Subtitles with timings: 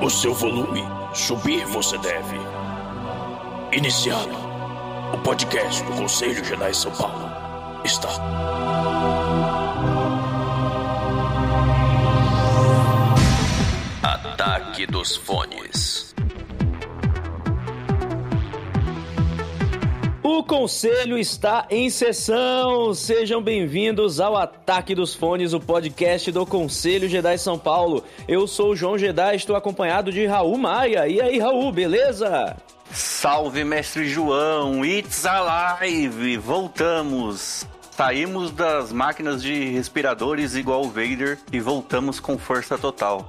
[0.00, 0.82] o seu volume.
[1.14, 2.36] Subir você deve.
[3.72, 4.34] Iniciado.
[5.12, 7.30] O podcast do Conselho Jedi São Paulo
[7.84, 8.08] está.
[14.02, 16.09] Ataque dos Fones.
[20.32, 22.94] O conselho está em sessão.
[22.94, 28.04] Sejam bem-vindos ao Ataque dos Fones, o podcast do Conselho Jedi São Paulo.
[28.28, 31.08] Eu sou o João Jedi, estou acompanhado de Raul Maia.
[31.08, 32.56] E aí, Raul, beleza?
[32.92, 34.84] Salve, mestre João!
[34.84, 36.36] It's alive!
[36.36, 37.66] Voltamos!
[37.90, 43.28] Saímos das máquinas de respiradores igual o Vader e voltamos com força total.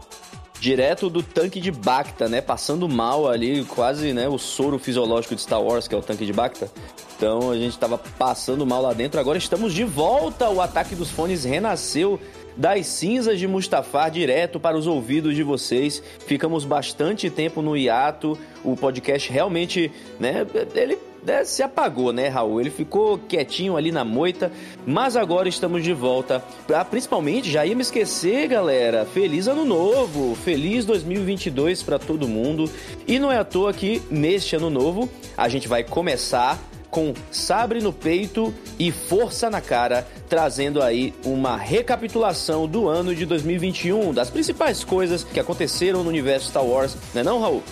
[0.62, 2.40] Direto do tanque de Bacta, né?
[2.40, 4.30] Passando mal ali, quase, né?
[4.30, 6.70] O soro fisiológico de Star Wars, que é o tanque de Bacta.
[7.18, 9.20] Então a gente tava passando mal lá dentro.
[9.20, 10.52] Agora estamos de volta.
[10.52, 12.20] O ataque dos fones renasceu
[12.56, 16.02] das cinzas de Mustafar direto para os ouvidos de vocês.
[16.28, 18.38] Ficamos bastante tempo no hiato.
[18.64, 20.46] O podcast realmente, né?
[20.76, 22.60] Ele né, se apagou, né, Raul?
[22.60, 24.52] Ele ficou quietinho ali na moita,
[24.86, 26.44] mas agora estamos de volta.
[26.74, 29.06] Ah, principalmente, já ia me esquecer, galera.
[29.06, 32.70] Feliz ano novo, feliz 2022 para todo mundo.
[33.08, 36.60] E não é à toa que neste ano novo a gente vai começar
[36.92, 43.26] com sabre no peito e força na cara, trazendo aí uma recapitulação do ano de
[43.26, 47.64] 2021, das principais coisas que aconteceram no universo Star Wars, não é não, Raul?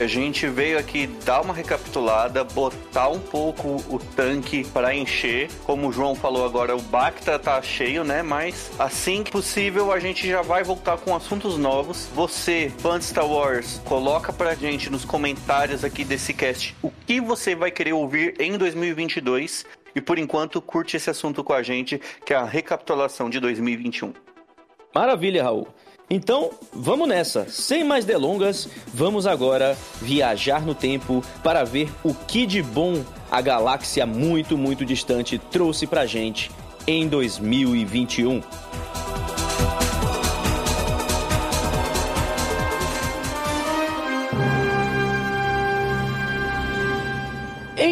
[0.00, 5.48] A gente veio aqui dar uma recapitulada, botar um pouco o tanque para encher.
[5.64, 8.20] Como o João falou agora, o Bacta tá cheio, né?
[8.20, 12.08] Mas assim que possível a gente já vai voltar com assuntos novos.
[12.12, 17.20] Você, fã de Star Wars, coloca pra gente nos comentários aqui desse cast o que
[17.20, 19.64] você vai querer ouvir em 2022.
[19.94, 24.12] E por enquanto, curte esse assunto com a gente, que é a recapitulação de 2021.
[24.92, 25.68] Maravilha, Raul.
[26.08, 27.46] Então, vamos nessa.
[27.48, 33.40] Sem mais delongas, vamos agora viajar no tempo para ver o que de bom a
[33.40, 36.50] galáxia muito, muito distante trouxe pra gente
[36.86, 38.42] em 2021.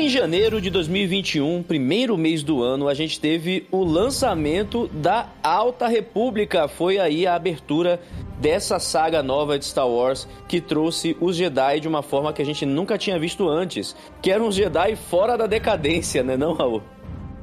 [0.03, 5.87] Em janeiro de 2021, primeiro mês do ano, a gente teve o lançamento da Alta
[5.87, 6.67] República.
[6.67, 8.01] Foi aí a abertura
[8.41, 12.45] dessa saga nova de Star Wars que trouxe os Jedi de uma forma que a
[12.45, 16.83] gente nunca tinha visto antes, que eram os Jedi fora da decadência, né, não, Raul?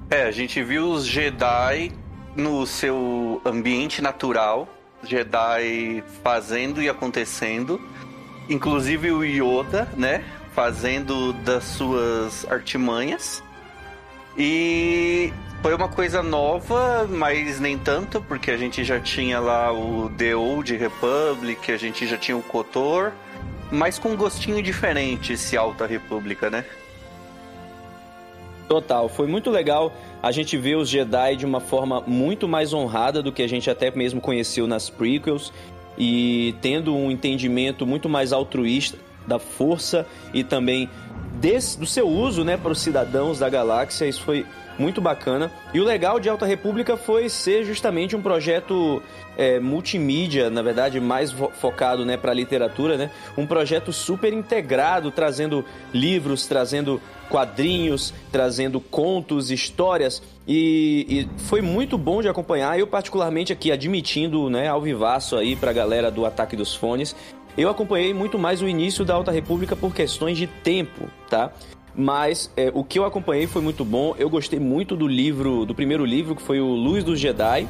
[0.09, 1.93] É, a gente viu os Jedi
[2.35, 4.67] no seu ambiente natural,
[5.01, 7.79] Jedi fazendo e acontecendo,
[8.49, 10.25] inclusive o Yoda, né,
[10.59, 13.41] fazendo das suas artimanhas.
[14.37, 15.31] E
[15.61, 20.35] foi uma coisa nova, mas nem tanto, porque a gente já tinha lá o The
[20.35, 23.13] Old Republic, a gente já tinha o KOTOR,
[23.71, 26.65] mas com um gostinho diferente esse Alta República, né?
[28.67, 33.23] Total, foi muito legal a gente ver os Jedi de uma forma muito mais honrada
[33.23, 35.53] do que a gente até mesmo conheceu nas prequels
[35.97, 38.97] e tendo um entendimento muito mais altruísta
[39.29, 40.89] da força e também
[41.39, 44.05] desse, do seu uso né, para os cidadãos da galáxia.
[44.05, 44.45] Isso foi
[44.77, 45.51] muito bacana.
[45.73, 49.01] E o legal de Alta República foi ser justamente um projeto
[49.37, 53.11] é, multimídia, na verdade, mais focado né, para a literatura, né?
[53.37, 60.21] Um projeto super integrado, trazendo livros, trazendo quadrinhos, trazendo contos, histórias.
[60.47, 62.79] E, e, foi muito bom de acompanhar.
[62.79, 67.15] Eu, particularmente, aqui admitindo, né, ao vivaço aí pra galera do Ataque dos Fones.
[67.57, 71.51] Eu acompanhei muito mais o início da Alta República por questões de tempo, tá?
[71.95, 74.15] Mas é, o que eu acompanhei foi muito bom.
[74.17, 77.67] Eu gostei muito do livro, do primeiro livro, que foi o Luz dos Jedi.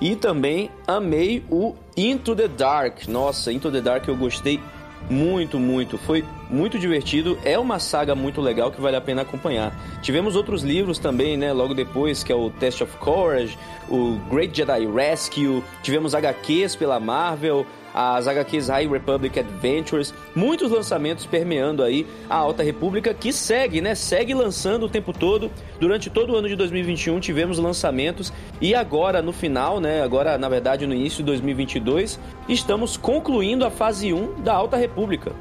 [0.00, 3.06] E também amei o Into the Dark.
[3.08, 4.60] Nossa, Into the Dark eu gostei
[5.08, 5.98] muito, muito.
[5.98, 7.38] Foi muito divertido.
[7.44, 9.72] É uma saga muito legal que vale a pena acompanhar.
[10.02, 11.52] Tivemos outros livros também, né?
[11.52, 13.58] Logo depois, que é o Test of Courage,
[13.88, 15.62] o Great Jedi Rescue.
[15.82, 22.64] Tivemos HQs pela Marvel, as HQs High Republic Adventures, muitos lançamentos permeando aí a Alta
[22.64, 23.94] República que segue, né?
[23.94, 25.50] Segue lançando o tempo todo.
[25.78, 30.02] Durante todo o ano de 2021 tivemos lançamentos e agora no final, né?
[30.02, 32.18] Agora, na verdade, no início de 2022,
[32.48, 35.32] estamos concluindo a fase 1 da Alta República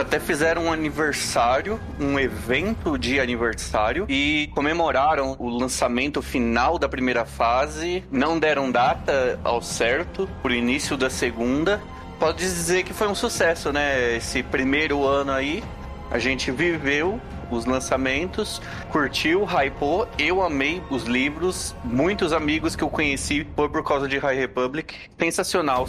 [0.00, 7.24] até fizeram um aniversário, um evento de aniversário e comemoraram o lançamento final da primeira
[7.24, 8.04] fase.
[8.10, 11.80] Não deram data ao certo pro início da segunda.
[12.18, 14.16] Pode dizer que foi um sucesso, né?
[14.16, 15.62] Esse primeiro ano aí,
[16.10, 20.08] a gente viveu os lançamentos, curtiu, hypou.
[20.18, 21.74] Eu amei os livros.
[21.84, 24.94] Muitos amigos que eu conheci foi por causa de High Republic.
[25.18, 25.86] Sensacional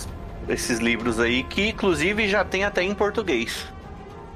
[0.49, 3.65] esses livros aí, que inclusive já tem até em português.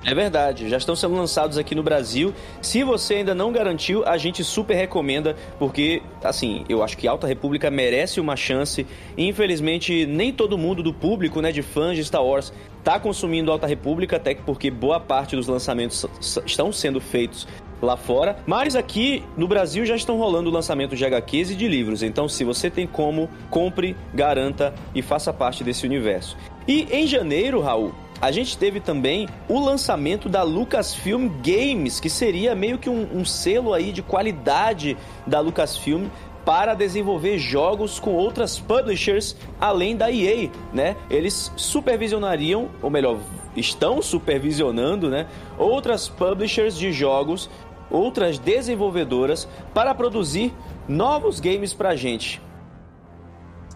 [0.05, 2.33] É verdade, já estão sendo lançados aqui no Brasil.
[2.61, 7.27] Se você ainda não garantiu, a gente super recomenda, porque, assim, eu acho que Alta
[7.27, 8.85] República merece uma chance.
[9.17, 13.67] Infelizmente, nem todo mundo do público, né, de fãs de Star Wars, está consumindo Alta
[13.67, 16.05] República, até porque boa parte dos lançamentos
[16.45, 17.47] estão sendo feitos
[17.81, 18.37] lá fora.
[18.45, 22.01] Mas aqui no Brasil já estão rolando o lançamento de HQs e de livros.
[22.01, 26.37] Então, se você tem como, compre, garanta e faça parte desse universo.
[26.67, 32.55] E em janeiro, Raul, a gente teve também o lançamento da Lucasfilm Games, que seria
[32.55, 36.07] meio que um, um selo aí de qualidade da Lucasfilm
[36.43, 40.95] para desenvolver jogos com outras publishers além da EA, né?
[41.09, 43.17] Eles supervisionariam, ou melhor,
[43.55, 45.27] estão supervisionando, né,
[45.57, 47.49] outras publishers de jogos,
[47.91, 50.53] outras desenvolvedoras para produzir
[50.87, 52.41] novos games pra gente.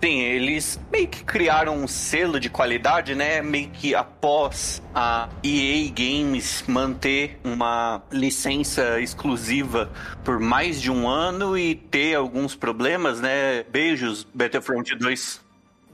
[0.03, 3.39] Sim, eles meio que criaram um selo de qualidade, né?
[3.39, 9.91] Meio que após a EA Games manter uma licença exclusiva
[10.23, 13.63] por mais de um ano e ter alguns problemas, né?
[13.69, 15.41] Beijos, Battlefront 2.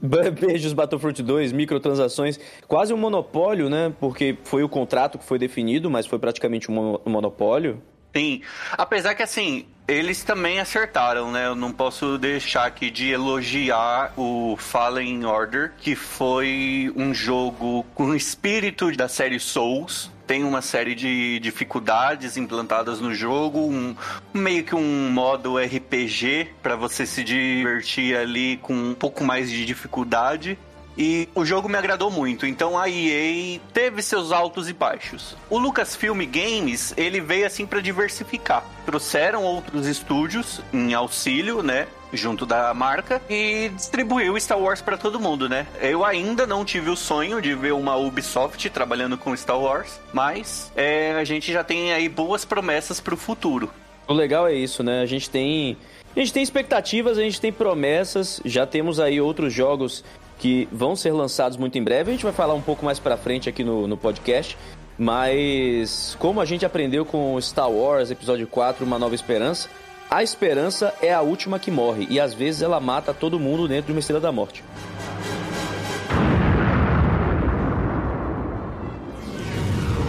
[0.00, 3.92] Beijos Battlefront 2, microtransações, quase um monopólio, né?
[4.00, 7.82] Porque foi o contrato que foi definido, mas foi praticamente um monopólio.
[8.16, 8.40] Sim,
[8.72, 11.46] apesar que assim, eles também acertaram, né?
[11.46, 18.14] Eu não posso deixar aqui de elogiar o Fallen Order, que foi um jogo com
[18.14, 23.96] espírito da série Souls, tem uma série de dificuldades implantadas no jogo, um,
[24.34, 29.64] meio que um modo RPG para você se divertir ali com um pouco mais de
[29.64, 30.58] dificuldade.
[30.98, 35.36] E o jogo me agradou muito, então a EA teve seus altos e baixos.
[35.48, 38.64] O Lucasfilm Games, ele veio assim para diversificar.
[38.84, 41.86] Trouxeram outros estúdios em auxílio, né?
[42.10, 45.66] junto da marca e distribuiu Star Wars para todo mundo, né?
[45.78, 50.72] Eu ainda não tive o sonho de ver uma Ubisoft trabalhando com Star Wars, mas
[50.74, 53.70] é, a gente já tem aí boas promessas para o futuro.
[54.06, 55.02] O legal é isso, né?
[55.02, 55.76] A gente tem
[56.16, 60.02] a gente tem expectativas, a gente tem promessas, já temos aí outros jogos
[60.38, 62.10] que vão ser lançados muito em breve.
[62.10, 64.56] A gente vai falar um pouco mais pra frente aqui no, no podcast.
[64.96, 69.68] Mas como a gente aprendeu com Star Wars Episódio 4, Uma Nova Esperança,
[70.10, 73.86] a esperança é a última que morre e às vezes ela mata todo mundo dentro
[73.86, 74.64] de uma estrela da morte.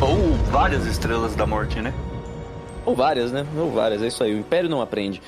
[0.01, 1.93] Ou várias estrelas da morte, né?
[2.85, 3.45] Ou várias, né?
[3.57, 4.33] Ou várias, é isso aí.
[4.33, 5.21] O Império não aprende.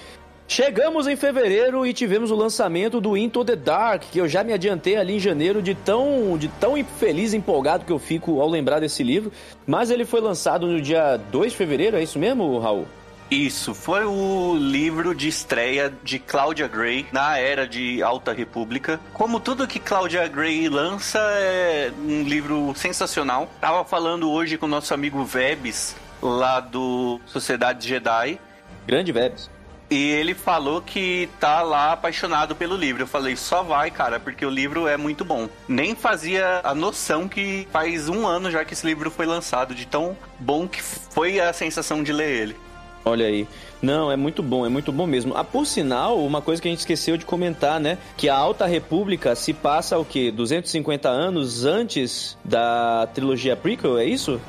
[0.51, 4.51] Chegamos em fevereiro e tivemos o lançamento do Into the Dark, que eu já me
[4.51, 8.49] adiantei ali em janeiro de tão, de tão feliz e empolgado que eu fico ao
[8.49, 9.31] lembrar desse livro.
[9.65, 12.85] Mas ele foi lançado no dia 2 de fevereiro, é isso mesmo, Raul?
[13.31, 18.99] Isso, foi o livro de estreia de Claudia Gray na era de Alta República.
[19.13, 23.49] Como tudo que Claudia Gray lança é um livro sensacional.
[23.61, 28.37] Tava falando hoje com o nosso amigo Vebs, lá do Sociedade Jedi.
[28.85, 29.49] Grande Vebs.
[29.91, 33.03] E ele falou que tá lá apaixonado pelo livro.
[33.03, 35.49] Eu falei, só vai, cara, porque o livro é muito bom.
[35.67, 39.85] Nem fazia a noção que faz um ano já que esse livro foi lançado, de
[39.85, 42.55] tão bom que foi a sensação de ler ele.
[43.03, 43.45] Olha aí.
[43.81, 45.35] Não, é muito bom, é muito bom mesmo.
[45.35, 47.97] Ah, por sinal, uma coisa que a gente esqueceu de comentar, né?
[48.15, 50.31] Que a Alta República se passa o quê?
[50.31, 54.39] 250 anos antes da trilogia prequel, é isso?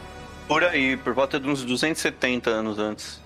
[0.46, 3.20] Por aí, por volta de uns 270 anos antes.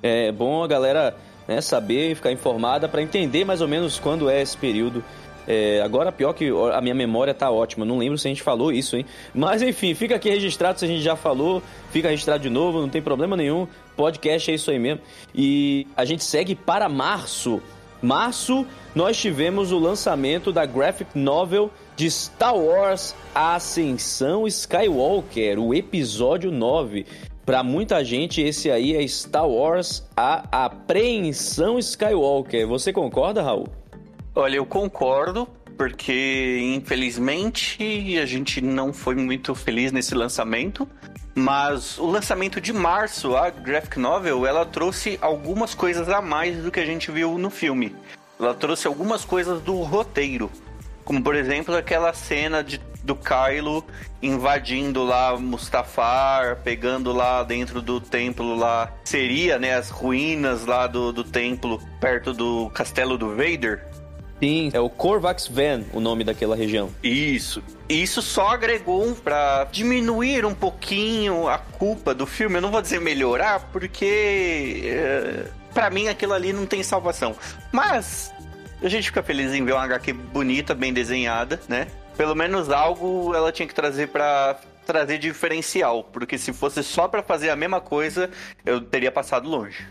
[0.00, 1.16] É bom a galera
[1.48, 5.02] né, saber e ficar informada para entender mais ou menos quando é esse período.
[5.50, 8.70] É, agora, pior que a minha memória tá ótima, não lembro se a gente falou
[8.70, 9.06] isso, hein?
[9.34, 12.88] Mas enfim, fica aqui registrado se a gente já falou, fica registrado de novo, não
[12.90, 13.66] tem problema nenhum.
[13.96, 15.00] Podcast é isso aí mesmo.
[15.34, 17.62] E a gente segue para março.
[18.02, 26.52] Março, nós tivemos o lançamento da graphic novel de Star Wars Ascensão Skywalker, o episódio
[26.52, 27.06] 9.
[27.48, 32.68] Para muita gente, esse aí é Star Wars A Apreensão Skywalker.
[32.68, 33.66] Você concorda, Raul?
[34.34, 40.86] Olha, eu concordo, porque infelizmente a gente não foi muito feliz nesse lançamento.
[41.34, 46.70] Mas o lançamento de março, a graphic novel, ela trouxe algumas coisas a mais do
[46.70, 47.96] que a gente viu no filme.
[48.38, 50.50] Ela trouxe algumas coisas do roteiro.
[51.02, 53.84] Como, por exemplo, aquela cena de, do Kylo
[54.22, 58.92] invadindo lá Mustafar, pegando lá dentro do templo lá.
[59.04, 63.86] Seria, né, as ruínas lá do, do templo, perto do castelo do Vader.
[64.40, 66.90] Sim, é o Corvax Van, o nome daquela região.
[67.02, 67.60] Isso.
[67.88, 72.56] Isso só agregou para diminuir um pouquinho a culpa do filme.
[72.56, 77.34] Eu não vou dizer melhorar, porque é, para mim aquilo ali não tem salvação.
[77.72, 78.32] Mas
[78.80, 81.88] A gente fica feliz em ver uma HQ bonita, bem desenhada, né?
[82.18, 87.22] Pelo menos algo ela tinha que trazer para trazer diferencial, porque se fosse só para
[87.22, 88.28] fazer a mesma coisa,
[88.66, 89.86] eu teria passado longe.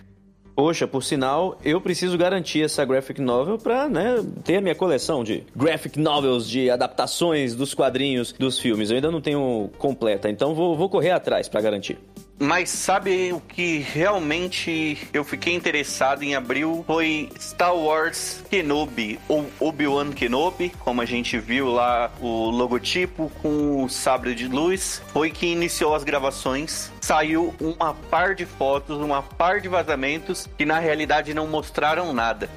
[0.54, 5.24] Poxa, por sinal, eu preciso garantir essa graphic novel pra, né, ter a minha coleção
[5.24, 8.90] de graphic novels, de adaptações dos quadrinhos dos filmes.
[8.90, 11.98] Eu ainda não tenho completa, então vou, vou correr atrás para garantir.
[12.40, 16.84] Mas sabe o que realmente eu fiquei interessado em abril?
[16.86, 23.84] Foi Star Wars Kenobi, ou Obi-Wan Kenobi, como a gente viu lá o logotipo com
[23.84, 25.02] o sabre de luz.
[25.08, 26.92] Foi que iniciou as gravações.
[27.02, 32.48] Saiu uma par de fotos, uma par de vazamentos que na realidade não mostraram nada.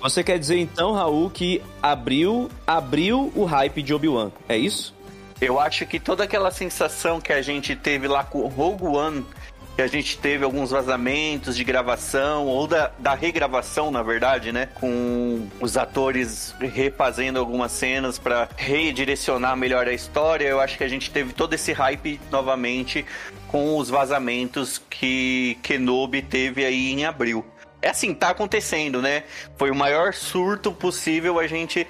[0.00, 4.94] Você quer dizer então, Raul, que abriu, abriu o hype de Obi-Wan, é isso?
[5.40, 9.24] Eu acho que toda aquela sensação que a gente teve lá com Rogue One,
[9.76, 14.68] que a gente teve alguns vazamentos de gravação, ou da, da regravação, na verdade, né?
[14.74, 20.48] Com os atores refazendo algumas cenas para redirecionar melhor a história.
[20.48, 23.06] Eu acho que a gente teve todo esse hype novamente
[23.46, 27.46] com os vazamentos que Kenobi teve aí em abril.
[27.80, 29.22] É assim, tá acontecendo, né?
[29.56, 31.86] Foi o maior surto possível a gente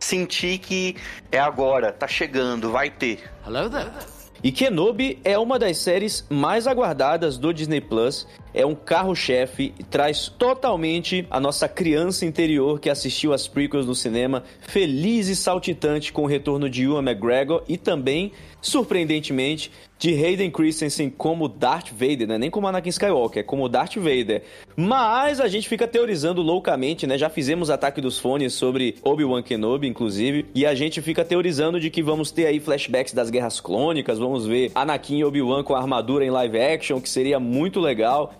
[0.00, 0.96] sentir que
[1.30, 3.30] é agora, tá chegando, vai ter.
[3.46, 3.90] Hello there.
[4.42, 8.26] E Kenobi é uma das séries mais aguardadas do Disney Plus.
[8.52, 13.94] É um carro-chefe e traz totalmente a nossa criança interior que assistiu as prequels no
[13.94, 20.50] cinema, feliz e saltitante com o retorno de Ewan McGregor e também, surpreendentemente, de Hayden
[20.50, 22.38] Christensen como Darth Vader, né?
[22.38, 24.42] Nem como Anakin Skywalker, é como Darth Vader.
[24.76, 27.18] Mas a gente fica teorizando loucamente, né?
[27.18, 31.90] Já fizemos Ataque dos Fones sobre Obi-Wan Kenobi, inclusive, e a gente fica teorizando de
[31.90, 35.78] que vamos ter aí flashbacks das Guerras Clônicas, vamos ver Anakin e Obi-Wan com a
[35.78, 38.34] armadura em live action, que seria muito legal,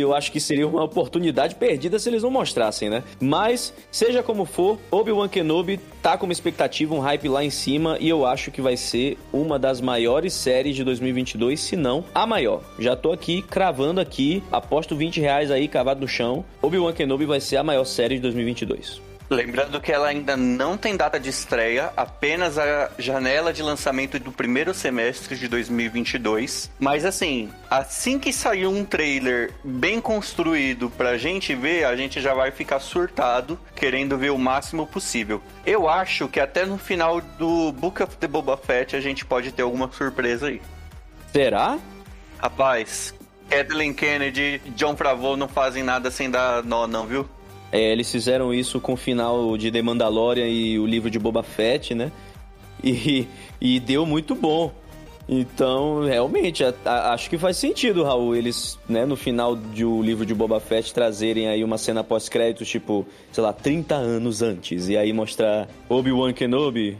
[0.00, 3.02] eu acho que seria uma oportunidade perdida se eles não mostrassem, né?
[3.20, 7.96] Mas, seja como for, Obi-Wan Kenobi tá com uma expectativa, um hype lá em cima,
[8.00, 12.26] e eu acho que vai ser uma das maiores séries de 2022, se não a
[12.26, 12.62] maior.
[12.78, 16.44] Já tô aqui cravando aqui, aposto 20 reais aí cavado no chão.
[16.62, 19.07] Obi-Wan Kenobi vai ser a maior série de 2022.
[19.30, 24.32] Lembrando que ela ainda não tem data de estreia, apenas a janela de lançamento do
[24.32, 26.70] primeiro semestre de 2022.
[26.78, 32.32] Mas assim, assim que sair um trailer bem construído pra gente ver, a gente já
[32.32, 35.42] vai ficar surtado, querendo ver o máximo possível.
[35.66, 39.52] Eu acho que até no final do Book of the Boba Fett a gente pode
[39.52, 40.62] ter alguma surpresa aí.
[41.32, 41.78] Será?
[42.38, 43.14] Rapaz,
[43.50, 47.28] Kathleen Kennedy, John Favreau não fazem nada sem dar nó, não, viu?
[47.70, 51.42] É, eles fizeram isso com o final de The Mandalorian e o livro de Boba
[51.42, 52.10] Fett, né?
[52.82, 53.26] E,
[53.60, 54.72] e deu muito bom.
[55.28, 60.24] Então, realmente, a, a, acho que faz sentido, Raul, eles, né, no final do livro
[60.24, 64.96] de Boba Fett trazerem aí uma cena pós-crédito, tipo, sei lá, 30 anos antes, e
[64.96, 66.96] aí mostrar Obi-Wan Kenobi.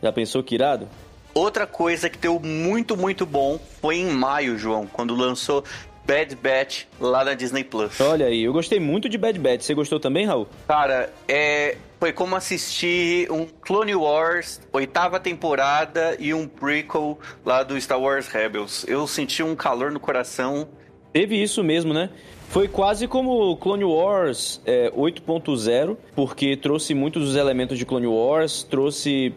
[0.00, 0.88] Já pensou que irado?
[1.34, 5.64] Outra coisa que deu muito, muito bom foi em maio, João, quando lançou
[6.06, 8.00] Bad Batch lá na Disney Plus.
[8.00, 9.62] Olha aí, eu gostei muito de Bad Batch.
[9.62, 10.48] Você gostou também, Raul?
[10.66, 11.76] Cara, é.
[12.00, 18.26] Foi como assistir um Clone Wars, oitava temporada e um prequel lá do Star Wars
[18.26, 18.84] Rebels.
[18.88, 20.66] Eu senti um calor no coração.
[21.12, 22.10] Teve isso mesmo, né?
[22.48, 28.64] Foi quase como Clone Wars é, 8.0, porque trouxe muitos dos elementos de Clone Wars,
[28.64, 29.32] trouxe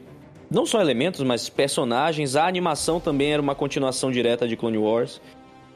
[0.50, 2.36] não só elementos, mas personagens.
[2.36, 5.22] A animação também era uma continuação direta de Clone Wars.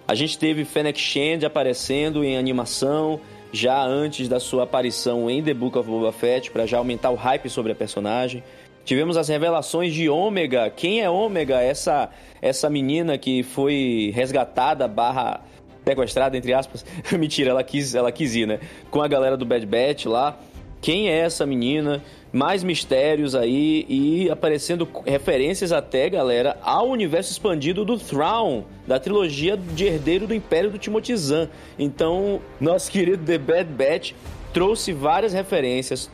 [0.10, 3.20] A gente teve Fennec Shand aparecendo em animação
[3.54, 7.16] já antes da sua aparição em The Book of Boba Fett, para já aumentar o
[7.16, 8.44] hype sobre a personagem.
[8.84, 10.68] Tivemos as revelações de Ômega.
[10.72, 11.62] Quem é Ômega?
[11.62, 12.10] Essa,
[12.42, 15.42] essa menina que foi resgatada barra
[15.86, 16.84] sequestrada, entre aspas.
[17.14, 18.60] Mentira, ela quis, ela quis ir, né?
[18.90, 20.40] Com a galera do Bad Batch lá.
[20.82, 22.02] Quem é essa menina?
[22.32, 29.58] mais mistérios aí e aparecendo referências até, galera, ao universo expandido do Thrawn, da trilogia
[29.58, 31.50] de Herdeiro do Império do Timothy Zahn.
[31.78, 34.14] Então, nosso querido The Bad Batch
[34.54, 36.10] trouxe várias referências,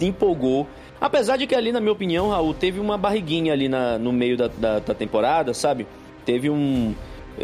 [0.00, 0.66] empolgou.
[1.00, 4.36] Apesar de que ali, na minha opinião, Raul, teve uma barriguinha ali na, no meio
[4.36, 5.86] da, da, da temporada, sabe?
[6.24, 6.94] Teve um...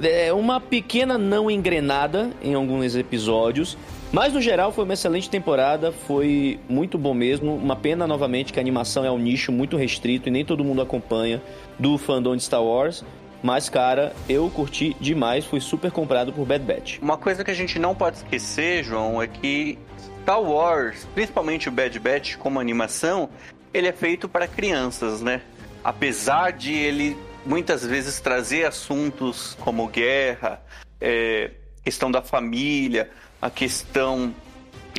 [0.02, 3.76] É, uma pequena não engrenada em alguns episódios,
[4.12, 7.54] mas no geral foi uma excelente temporada, foi muito bom mesmo.
[7.54, 10.82] Uma pena novamente que a animação é um nicho muito restrito e nem todo mundo
[10.82, 11.40] acompanha
[11.78, 13.04] do fandom de Star Wars.
[13.42, 16.98] Mas, cara, eu curti demais, fui super comprado por Bad Batch.
[17.00, 19.78] Uma coisa que a gente não pode esquecer, João, é que
[20.22, 23.30] Star Wars, principalmente o Bad Batch como animação,
[23.72, 25.40] ele é feito para crianças, né?
[25.82, 30.60] Apesar de ele muitas vezes trazer assuntos como guerra,
[31.00, 31.52] é,
[31.82, 33.10] questão da família,
[33.40, 34.34] a questão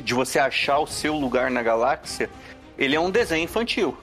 [0.02, 2.28] de você achar o seu lugar na galáxia,
[2.76, 3.96] ele é um desenho infantil.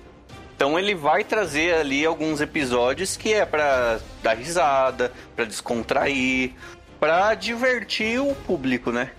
[0.56, 6.54] Então ele vai trazer ali alguns episódios que é para dar risada, para descontrair,
[7.00, 9.12] para divertir o público, né?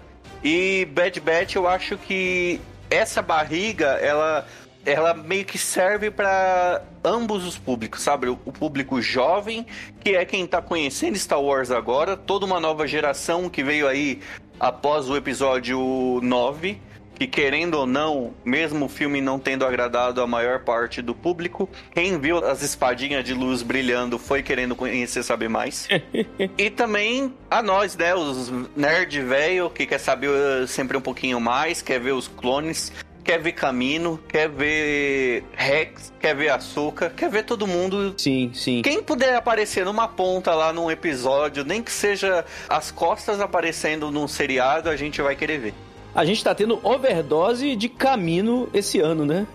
[0.45, 2.61] E Bad Batch eu acho que
[2.91, 4.47] essa barriga, ela
[4.85, 8.29] ela meio que serve para ambos os públicos, sabe?
[8.29, 9.67] O público jovem,
[10.01, 14.21] que é quem tá conhecendo Star Wars agora, toda uma nova geração que veio aí
[14.61, 16.79] após o episódio 9,
[17.15, 21.69] que querendo ou não, mesmo o filme não tendo agradado a maior parte do público,
[21.93, 25.89] quem viu as espadinhas de luz brilhando foi querendo conhecer, saber mais.
[26.57, 30.31] e também a nós, né, os nerd velho que quer saber
[30.69, 32.93] sempre um pouquinho mais, quer ver os clones
[33.25, 38.15] quer ver Camino, quer ver Rex, quer ver Açúcar, quer ver todo mundo.
[38.17, 38.83] Sim, sim.
[38.83, 44.27] Quem puder aparecer numa ponta lá num episódio, nem que seja as costas aparecendo num
[44.27, 45.75] seriado, a gente vai querer ver.
[46.15, 49.47] A gente tá tendo overdose de Camino esse ano, né?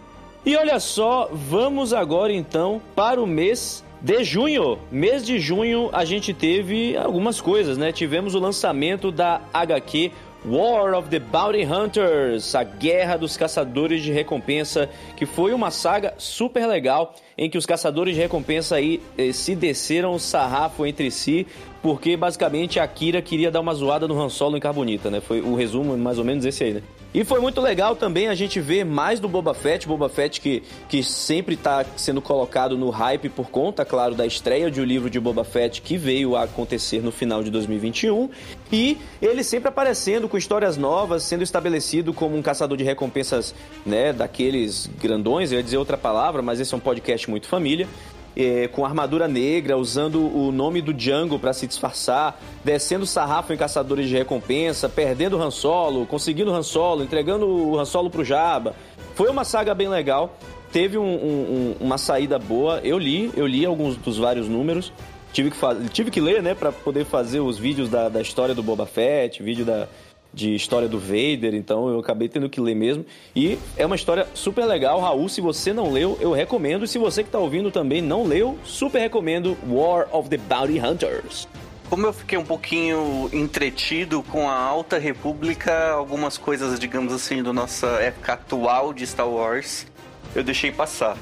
[0.45, 4.77] E olha só, vamos agora então para o mês de junho.
[4.91, 7.91] Mês de junho a gente teve algumas coisas, né?
[7.91, 10.11] Tivemos o lançamento da HQ
[10.47, 14.87] War of the Bounty Hunters, a Guerra dos Caçadores de Recompensa,
[15.17, 19.55] que foi uma saga super legal em que os caçadores de recompensa aí eh, se
[19.55, 21.47] desceram o sarrafo entre si,
[21.81, 25.19] porque basicamente a Kira queria dar uma zoada no Han Solo em Carbonita, né?
[25.19, 26.81] Foi o resumo mais ou menos esse aí, né?
[27.15, 30.61] E foi muito legal também a gente ver mais do Boba Fett, Boba Fett que,
[30.89, 35.09] que sempre está sendo colocado no hype por conta, claro, da estreia de um livro
[35.09, 38.29] de Boba Fett que veio a acontecer no final de 2021.
[38.69, 43.55] E ele sempre aparecendo com histórias novas, sendo estabelecido como um caçador de recompensas,
[43.85, 47.87] né, daqueles grandões, eu ia dizer outra palavra, mas esse é um podcast muito família
[48.35, 53.57] é, com armadura negra, usando o nome do Django para se disfarçar, descendo sarrafo em
[53.57, 58.09] caçadores de recompensa, perdendo o Han Solo, conseguindo o Han Solo, entregando o Han Solo
[58.09, 58.75] pro Jabba.
[59.13, 60.37] Foi uma saga bem legal,
[60.71, 62.81] teve um, um, uma saída boa.
[62.83, 64.91] Eu li, eu li alguns dos vários números.
[65.31, 65.57] Tive que,
[65.89, 69.43] tive que ler, né, para poder fazer os vídeos da, da história do Boba Fett,
[69.43, 69.87] vídeo da,
[70.35, 73.05] de história do Vader, então eu acabei tendo que ler mesmo.
[73.33, 75.29] E é uma história super legal, Raul.
[75.29, 76.83] Se você não leu, eu recomendo.
[76.83, 80.79] E se você que está ouvindo também não leu, super recomendo War of the Bounty
[80.79, 81.47] Hunters.
[81.89, 87.53] Como eu fiquei um pouquinho entretido com a Alta República, algumas coisas, digamos assim, da
[87.53, 89.87] nossa época atual de Star Wars,
[90.35, 91.15] eu deixei passar.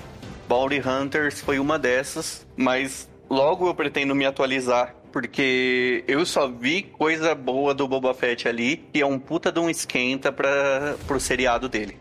[0.48, 6.82] Bounty Hunters foi uma dessas, mas logo eu pretendo me atualizar porque eu só vi
[6.82, 11.20] coisa boa do Boba Fett ali, e é um puta de um esquenta para pro
[11.20, 11.98] seriado dele.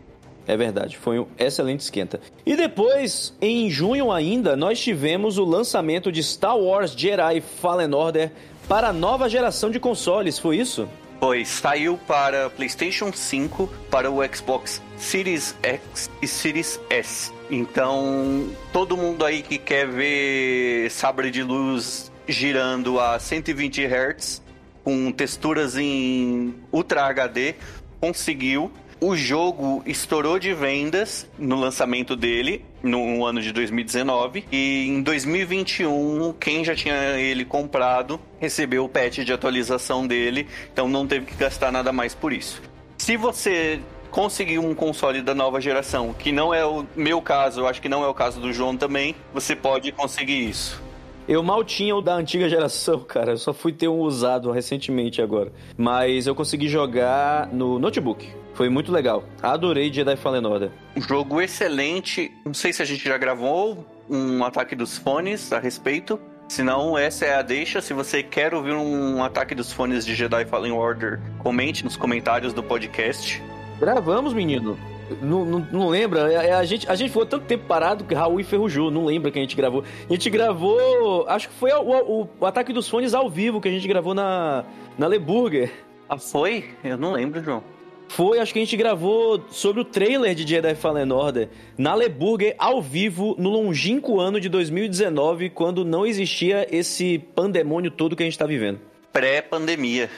[0.47, 2.19] É verdade, foi um excelente esquenta.
[2.45, 8.31] E depois, em junho ainda, nós tivemos o lançamento de Star Wars Jedi Fallen Order
[8.67, 10.89] para a nova geração de consoles, foi isso?
[11.19, 17.31] Foi, saiu para PlayStation 5, para o Xbox Series X e Series S.
[17.49, 24.41] Então, todo mundo aí que quer ver sabre de luz girando a 120 Hz,
[24.83, 27.55] com texturas em Ultra HD,
[27.99, 28.71] conseguiu.
[28.99, 34.45] O jogo estourou de vendas no lançamento dele, no ano de 2019.
[34.51, 40.87] E em 2021, quem já tinha ele comprado recebeu o patch de atualização dele, então
[40.87, 42.61] não teve que gastar nada mais por isso.
[42.97, 43.81] Se você
[44.11, 47.89] conseguir um console da nova geração, que não é o meu caso, eu acho que
[47.89, 50.82] não é o caso do João também, você pode conseguir isso.
[51.27, 53.31] Eu mal tinha o da antiga geração, cara.
[53.31, 55.51] Eu só fui ter um usado recentemente agora.
[55.77, 58.27] Mas eu consegui jogar no notebook.
[58.53, 59.23] Foi muito legal.
[59.41, 60.69] Adorei Jedi Fallen Order.
[60.95, 62.31] Um jogo excelente.
[62.45, 66.19] Não sei se a gente já gravou um ataque dos fones a respeito.
[66.47, 67.81] Se não, essa é a deixa.
[67.81, 72.53] Se você quer ouvir um ataque dos fones de Jedi Fallen Order, comente nos comentários
[72.53, 73.41] do podcast.
[73.79, 74.77] Gravamos, menino.
[75.21, 76.25] Não, não, não lembra?
[76.25, 78.89] A, é, é, a, gente, a gente ficou tanto tempo parado que Raul enferrujou.
[78.89, 79.83] Não lembra que a gente gravou.
[80.09, 81.25] A gente gravou.
[81.27, 84.13] Acho que foi o, o, o Ataque dos Fones ao vivo que a gente gravou
[84.13, 84.65] na,
[84.97, 85.71] na Leburger.
[86.07, 86.71] Ah, foi?
[86.83, 87.63] Eu não lembro, João.
[88.09, 92.53] Foi, acho que a gente gravou sobre o trailer de Jedi Fallen Order na Leburger
[92.59, 98.25] ao vivo no longínquo ano de 2019, quando não existia esse pandemônio todo que a
[98.25, 98.79] gente tá vivendo.
[99.11, 100.09] Pré-pandemia.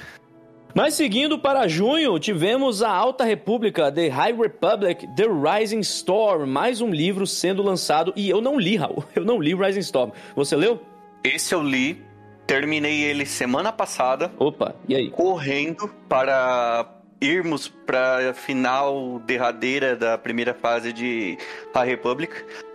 [0.75, 6.81] Mas seguindo para junho, tivemos a Alta República, The High Republic, The Rising Storm, mais
[6.81, 10.11] um livro sendo lançado e eu não li, Raul, eu não li Rising Storm.
[10.35, 10.81] Você leu?
[11.23, 12.03] Esse eu li,
[12.45, 14.29] terminei ele semana passada.
[14.37, 15.09] Opa, e aí?
[15.11, 16.85] Correndo para
[17.21, 21.37] irmos para a final derradeira da primeira fase de
[21.73, 22.33] High Republic.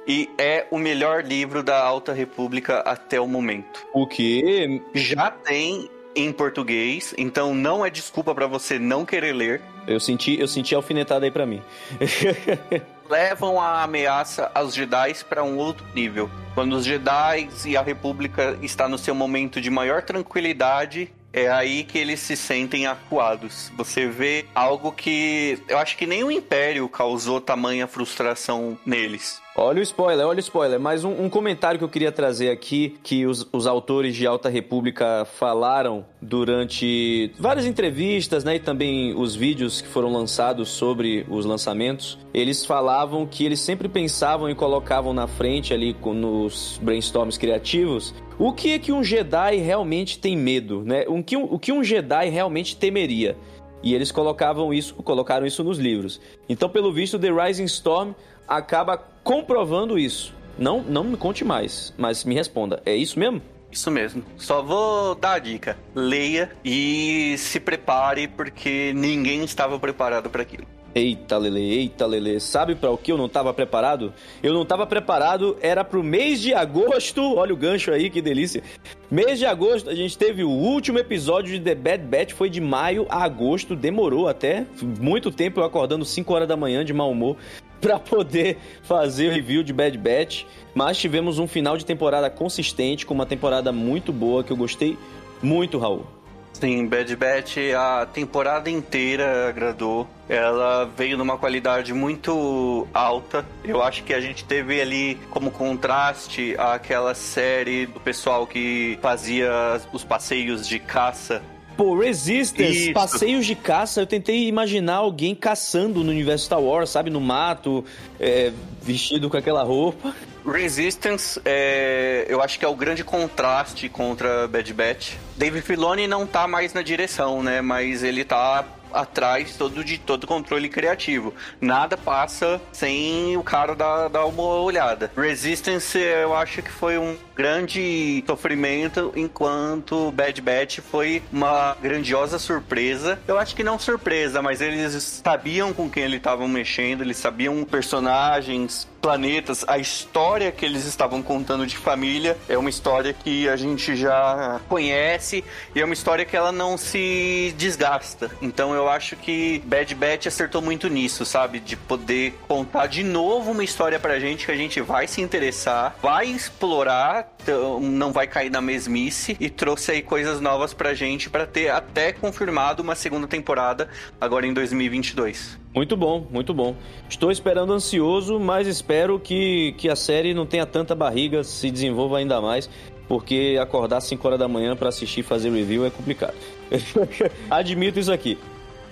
[0.08, 3.86] E é o melhor livro da Alta República até o momento.
[3.92, 4.80] O quê?
[4.94, 9.62] Já tem em português, então não é desculpa para você não querer ler.
[9.86, 11.62] Eu senti, eu senti alfinetada aí para mim.
[13.10, 16.30] levam a ameaça aos Jedi para um outro nível.
[16.54, 21.84] Quando os Jedi e a República está no seu momento de maior tranquilidade, é aí
[21.84, 23.72] que eles se sentem acuados.
[23.76, 29.40] Você vê algo que eu acho que nem o Império causou tamanha frustração neles.
[29.56, 30.78] Olha o spoiler, olha o spoiler.
[30.78, 34.48] Mas um, um comentário que eu queria trazer aqui, que os, os, autores de Alta
[34.48, 38.56] República falaram durante várias entrevistas, né?
[38.56, 42.18] E também os vídeos que foram lançados sobre os lançamentos.
[42.32, 48.54] Eles falavam que eles sempre pensavam e colocavam na frente ali nos brainstorms criativos o
[48.54, 51.04] que é que um Jedi realmente tem medo, né?
[51.06, 53.36] O que um, o que um Jedi realmente temeria.
[53.82, 56.18] E eles colocavam isso, colocaram isso nos livros.
[56.48, 58.14] Então, pelo visto, The Rising Storm
[58.48, 60.34] acaba comprovando isso.
[60.58, 62.82] Não, não me conte mais, mas me responda.
[62.84, 63.40] É isso mesmo?
[63.70, 64.22] Isso mesmo.
[64.36, 65.78] Só vou dar a dica.
[65.94, 70.66] Leia e se prepare porque ninguém estava preparado para aquilo.
[70.92, 72.40] Eita, Lele, eita, Lele.
[72.40, 74.12] Sabe para o que eu não estava preparado?
[74.42, 77.36] Eu não estava preparado, era pro mês de agosto.
[77.36, 78.62] Olha o gancho aí, que delícia.
[79.08, 82.60] Mês de agosto, a gente teve o último episódio de The Bad Batch, foi de
[82.60, 87.10] maio a agosto, demorou até muito tempo eu acordando 5 horas da manhã de mau
[87.10, 87.36] humor
[87.82, 93.06] para poder fazer o review de Bad Batch, mas tivemos um final de temporada consistente,
[93.06, 94.98] com uma temporada muito boa que eu gostei
[95.42, 96.04] muito, Raul.
[96.52, 100.06] Sim, Bad Batch a temporada inteira agradou.
[100.28, 103.46] Ela veio numa qualidade muito alta.
[103.64, 109.80] Eu acho que a gente teve ali como contraste aquela série do pessoal que fazia
[109.92, 111.40] os passeios de caça
[111.80, 112.92] Pô, Resistance, Isso.
[112.92, 114.02] passeios de caça.
[114.02, 117.08] Eu tentei imaginar alguém caçando no universo Star Wars, sabe?
[117.08, 117.82] No mato,
[118.20, 120.14] é, vestido com aquela roupa.
[120.44, 125.14] Resistance, é, eu acho que é o grande contraste contra Bad Batch.
[125.38, 127.62] David Filoni não tá mais na direção, né?
[127.62, 131.34] Mas ele tá atrás todo de todo controle criativo.
[131.60, 135.10] Nada passa sem o cara dar, dar uma olhada.
[135.16, 143.18] Resistance eu acho que foi um grande sofrimento, enquanto Bad Batch foi uma grandiosa surpresa.
[143.26, 147.64] Eu acho que não surpresa, mas eles sabiam com quem eles estavam mexendo, eles sabiam
[147.64, 153.56] personagens, planetas, a história que eles estavam contando de família é uma história que a
[153.56, 155.42] gente já conhece
[155.74, 158.30] e é uma história que ela não se desgasta.
[158.42, 161.60] Então eu acho que Bad Batch acertou muito nisso, sabe?
[161.60, 165.96] De poder contar de novo uma história pra gente que a gente vai se interessar,
[166.02, 167.34] vai explorar,
[167.80, 172.12] não vai cair na mesmice e trouxe aí coisas novas pra gente para ter até
[172.12, 173.88] confirmado uma segunda temporada
[174.20, 175.58] agora em 2022.
[175.74, 176.74] Muito bom, muito bom.
[177.08, 182.18] Estou esperando ansioso, mas espero que, que a série não tenha tanta barriga, se desenvolva
[182.18, 182.68] ainda mais,
[183.06, 186.34] porque acordar 5 horas da manhã para assistir fazer review é complicado.
[187.48, 188.36] Admito isso aqui.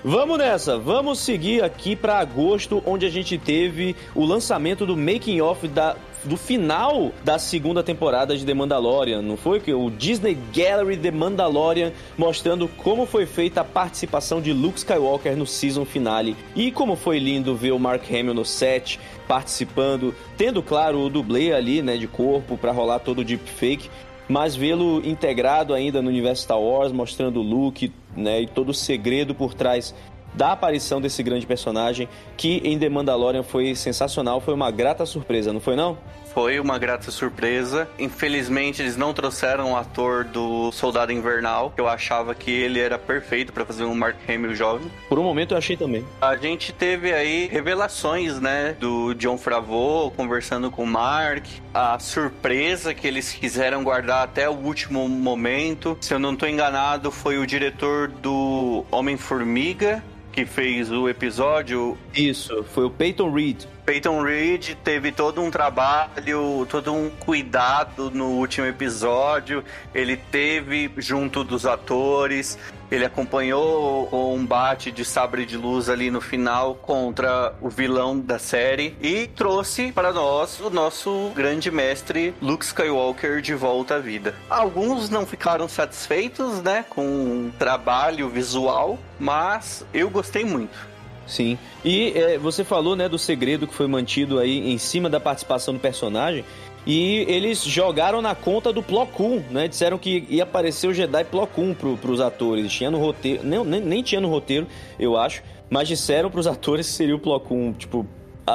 [0.05, 5.41] Vamos nessa, vamos seguir aqui para agosto, onde a gente teve o lançamento do making
[5.41, 9.63] off da do final da segunda temporada de The Mandalorian, não foi?
[9.73, 15.47] O Disney Gallery The Mandalorian mostrando como foi feita a participação de Luke Skywalker no
[15.47, 21.01] season finale e como foi lindo ver o Mark Hamill no set participando, tendo claro
[21.01, 23.91] o dublê ali, né, de corpo para rolar todo o deepfake
[24.29, 28.75] mas vê-lo integrado ainda no universo Star Wars, mostrando o Luke, né, e todo o
[28.75, 29.95] segredo por trás
[30.35, 35.53] da aparição desse grande personagem, que em The Mandalorian foi sensacional, foi uma grata surpresa,
[35.53, 35.99] não foi não?
[36.39, 37.89] Foi uma grata surpresa.
[37.99, 41.75] Infelizmente, eles não trouxeram o ator do Soldado Invernal.
[41.77, 44.89] Eu achava que ele era perfeito para fazer um Mark Hamill jovem.
[45.09, 46.07] Por um momento eu achei também.
[46.21, 52.95] A gente teve aí revelações, né, do John Favreau conversando com o Mark, a surpresa
[52.95, 55.99] que eles quiseram guardar até o último momento.
[56.01, 61.99] Se eu não estou enganado, foi o diretor do Homem-Formiga que fez o episódio.
[62.15, 63.65] Isso, foi o Peyton Reed.
[63.89, 69.65] Peyton Reed teve todo um trabalho, todo um cuidado no último episódio.
[69.95, 72.59] Ele teve junto dos atores,
[72.91, 78.39] ele acompanhou o combate de sabre de luz ali no final contra o vilão da
[78.39, 84.35] série e trouxe para nós o nosso grande mestre Luke Skywalker de volta à vida.
[84.51, 90.88] Alguns não ficaram satisfeitos, né, com o trabalho visual, mas eu gostei muito.
[91.29, 91.59] Sim.
[91.85, 95.75] E é, você falou, né, do segredo que foi mantido aí em cima da participação
[95.75, 96.45] do personagem.
[96.87, 99.69] E eles jogaram na conta do Plo Koon, né?
[99.69, 102.73] Disseram que ia aparecer o Jedi Plo Koon pro, pros atores.
[102.73, 104.67] Tinha no roteiro, nem, nem, nem tinha no roteiro,
[104.99, 105.43] eu acho.
[105.69, 108.07] Mas disseram pros atores que seria o Plo Koon, tipo,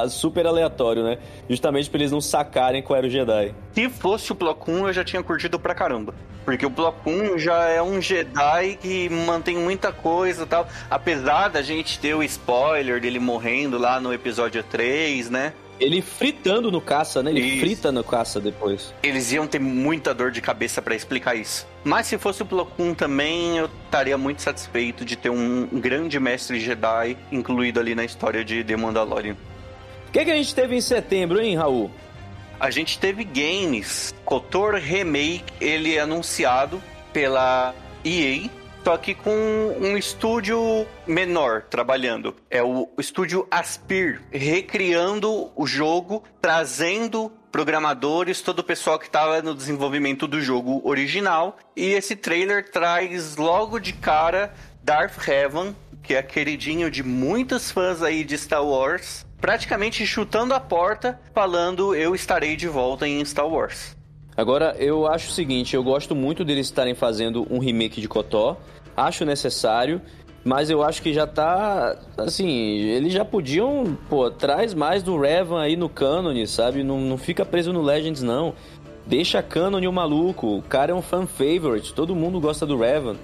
[0.08, 1.18] super aleatório, né?
[1.50, 3.54] Justamente pra eles não sacarem qual era o Jedi.
[3.74, 6.14] Se fosse o Plo Koon, eu já tinha curtido pra caramba.
[6.46, 10.68] Porque o Plo Koon já é um Jedi que mantém muita coisa e tal.
[10.90, 15.54] Apesar da gente ter o spoiler dele morrendo lá no episódio 3, né?
[15.80, 17.32] Ele fritando no caça, né?
[17.32, 17.60] Ele isso.
[17.60, 18.94] frita no caça depois.
[19.02, 21.68] Eles iam ter muita dor de cabeça para explicar isso.
[21.84, 26.20] Mas se fosse o Plo Koon também, eu estaria muito satisfeito de ter um grande
[26.20, 29.36] mestre Jedi incluído ali na história de The Mandalorian.
[30.14, 31.90] O que, que a gente teve em setembro, hein, Raul?
[32.60, 34.14] A gente teve games.
[34.24, 36.80] Kotor Remake, ele é anunciado
[37.12, 37.74] pela
[38.06, 38.48] EA
[38.84, 39.32] só que com
[39.80, 42.36] um estúdio menor trabalhando.
[42.48, 49.56] É o estúdio Aspir, recriando o jogo, trazendo programadores, todo o pessoal que estava no
[49.56, 51.58] desenvolvimento do jogo original.
[51.76, 58.04] E esse trailer traz logo de cara Darth Heaven, que é queridinho de muitos fãs
[58.04, 63.46] aí de Star Wars, praticamente chutando a porta, falando eu estarei de volta em Star
[63.46, 63.94] Wars.
[64.38, 68.56] Agora, eu acho o seguinte, eu gosto muito deles estarem fazendo um remake de KOTOR,
[68.96, 70.02] acho necessário,
[70.46, 75.62] mas eu acho que já tá, assim, eles já podiam, pô, traz mais do Revan
[75.62, 76.82] aí no canon, sabe?
[76.82, 78.54] Não, não fica preso no Legends, não.
[79.06, 83.18] Deixa canon o maluco, o cara é um fan favorite, todo mundo gosta do Revan.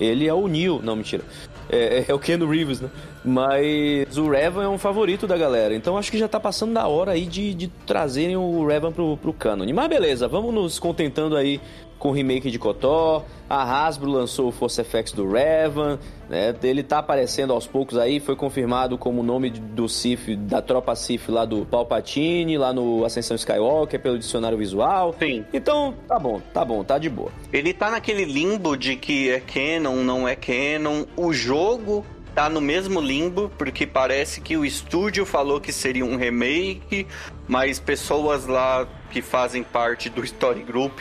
[0.00, 1.22] Ele é o Neil, não, mentira.
[1.70, 2.90] É, é o Ken Reeves, né?
[3.24, 5.74] Mas o Revan é um favorito da galera.
[5.74, 9.16] Então acho que já tá passando da hora aí de, de trazerem o Revan pro,
[9.16, 9.66] pro canon.
[9.72, 11.60] Mas beleza, vamos nos contentando aí
[12.00, 13.22] com o remake de Kotor.
[13.48, 16.54] A Hasbro lançou o Force FX do Revan, né?
[16.62, 20.96] Ele tá aparecendo aos poucos aí, foi confirmado como o nome do Sith, da tropa
[20.96, 25.14] Sith lá do Palpatine, lá no Ascensão Skywalker, pelo dicionário visual.
[25.18, 25.44] Sim.
[25.52, 27.30] Então, tá bom, tá bom, tá de boa.
[27.52, 31.04] Ele tá naquele limbo de que é canon, não é canon.
[31.16, 36.16] O jogo tá no mesmo limbo, porque parece que o estúdio falou que seria um
[36.16, 37.06] remake,
[37.46, 41.00] mas pessoas lá que fazem parte do Story Group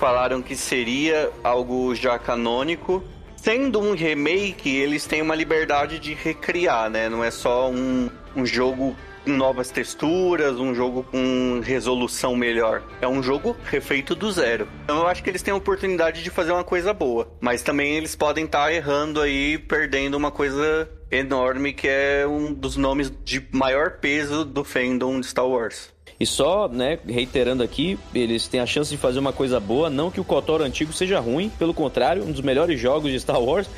[0.00, 3.04] falaram que seria algo já canônico.
[3.36, 7.08] Sendo um remake, eles têm uma liberdade de recriar, né?
[7.10, 12.82] Não é só um, um jogo novas texturas, um jogo com resolução melhor.
[13.00, 14.68] É um jogo refeito do zero.
[14.84, 17.28] Então eu acho que eles têm a oportunidade de fazer uma coisa boa.
[17.40, 22.52] Mas também eles podem estar tá errando aí, perdendo uma coisa enorme que é um
[22.52, 25.90] dos nomes de maior peso do fandom de Star Wars.
[26.18, 30.10] E só, né, reiterando aqui, eles têm a chance de fazer uma coisa boa, não
[30.10, 33.68] que o KOTOR antigo seja ruim, pelo contrário, um dos melhores jogos de Star Wars,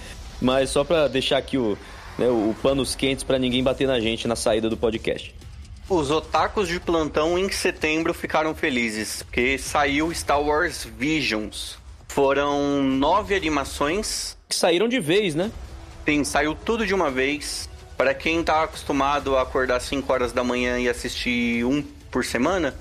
[0.41, 1.79] mas só para deixar aqui o,
[2.19, 5.35] né, o panos quentes para ninguém bater na gente na saída do podcast.
[5.89, 11.77] Os otakus de plantão em setembro ficaram felizes, porque saiu Star Wars Visions.
[12.09, 14.37] Foram nove animações.
[14.49, 15.51] Que saíram de vez, né?
[16.05, 17.69] Sim, saiu tudo de uma vez.
[17.97, 22.75] Para quem tá acostumado a acordar 5 horas da manhã e assistir um por semana,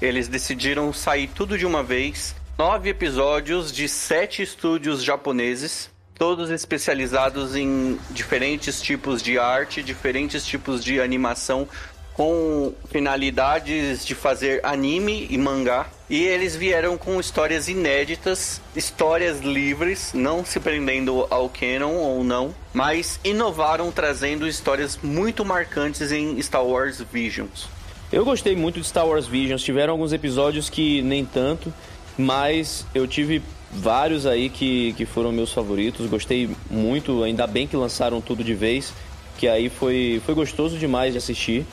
[0.00, 2.34] eles decidiram sair tudo de uma vez.
[2.56, 10.84] Nove episódios de sete estúdios japoneses, todos especializados em diferentes tipos de arte, diferentes tipos
[10.84, 11.68] de animação,
[12.12, 15.86] com finalidades de fazer anime e mangá.
[16.10, 22.52] E eles vieram com histórias inéditas, histórias livres, não se prendendo ao canon ou não,
[22.74, 27.68] mas inovaram trazendo histórias muito marcantes em Star Wars Visions.
[28.10, 29.62] Eu gostei muito de Star Wars Visions.
[29.62, 31.72] Tiveram alguns episódios que nem tanto,
[32.16, 36.06] mas eu tive vários aí que, que foram meus favoritos.
[36.06, 38.92] Gostei muito, ainda bem que lançaram tudo de vez,
[39.36, 41.66] que aí foi, foi gostoso demais de assistir.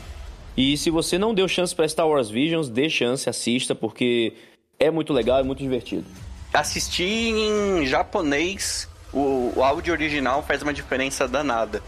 [0.58, 4.34] E se você não deu chance para Star Wars Visions, dê chance, assista, porque
[4.79, 6.05] é muito legal, é muito divertido.
[6.53, 11.84] Assistir em japonês, o, o áudio original faz uma diferença danada.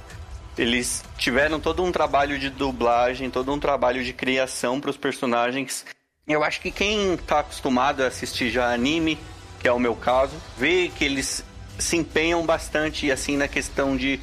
[0.58, 5.86] Eles tiveram todo um trabalho de dublagem, todo um trabalho de criação para os personagens.
[6.28, 9.18] Eu acho que quem está acostumado a assistir já anime,
[9.68, 11.44] que é o meu caso, vê que eles
[11.78, 14.18] se empenham bastante assim na questão de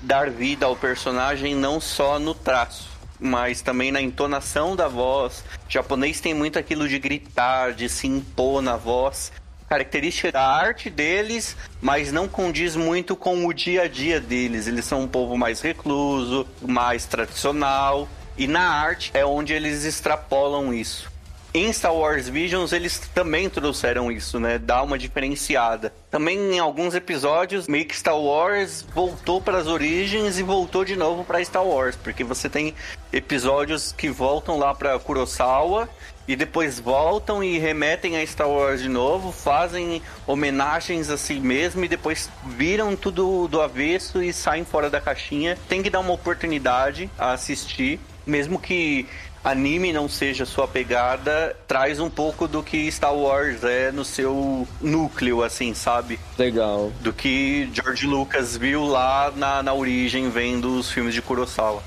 [0.00, 2.88] dar vida ao personagem não só no traço,
[3.20, 5.44] mas também na entonação da voz.
[5.68, 9.32] O japonês tem muito aquilo de gritar, de se impor na voz
[9.68, 14.66] característica da arte deles, mas não condiz muito com o dia a dia deles.
[14.66, 20.72] Eles são um povo mais recluso, mais tradicional, e na arte é onde eles extrapolam
[20.72, 21.15] isso.
[21.56, 24.58] Em Star Wars Visions eles também trouxeram isso, né?
[24.58, 25.90] Dá uma diferenciada.
[26.10, 30.94] Também em alguns episódios, meio que Star Wars voltou para as origens e voltou de
[30.94, 32.74] novo para Star Wars, porque você tem
[33.10, 35.88] episódios que voltam lá para Kurosawa
[36.28, 41.86] e depois voltam e remetem a Star Wars de novo, fazem homenagens a si mesmo
[41.86, 45.56] e depois viram tudo do avesso e saem fora da caixinha.
[45.70, 47.98] Tem que dar uma oportunidade a assistir.
[48.26, 49.06] Mesmo que
[49.44, 54.66] anime não seja sua pegada, traz um pouco do que Star Wars é no seu
[54.80, 56.18] núcleo, assim, sabe?
[56.36, 56.90] Legal.
[57.00, 61.82] Do que George Lucas viu lá na, na origem, vendo os filmes de Kurosawa.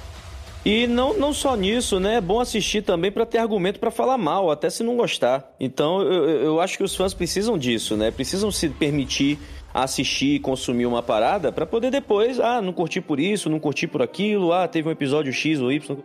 [0.65, 2.15] E não, não só nisso, né?
[2.15, 5.54] É bom assistir também para ter argumento para falar mal, até se não gostar.
[5.60, 8.12] Então eu, eu acho que os fãs precisam disso, né?
[8.12, 9.39] Precisam se permitir
[9.73, 13.88] assistir e consumir uma parada para poder depois, ah, não curti por isso, não curti
[13.88, 15.97] por aquilo, ah, teve um episódio X ou Y.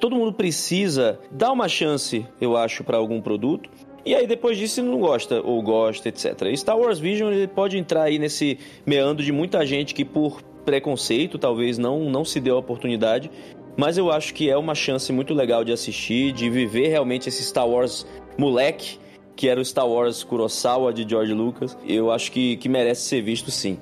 [0.00, 3.70] Todo mundo precisa dar uma chance, eu acho, para algum produto.
[4.04, 6.56] E aí depois disso não gosta ou gosta, etc.
[6.56, 11.38] Star Wars Vision ele pode entrar aí nesse meandro de muita gente que por preconceito
[11.38, 13.30] talvez não não se deu a oportunidade,
[13.76, 17.42] mas eu acho que é uma chance muito legal de assistir, de viver realmente esse
[17.42, 18.06] Star Wars
[18.38, 18.98] moleque
[19.40, 21.74] que era o Star Wars Kurosawa de George Lucas.
[21.88, 23.78] Eu acho que, que merece ser visto sim.